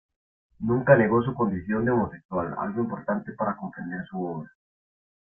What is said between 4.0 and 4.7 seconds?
su obra.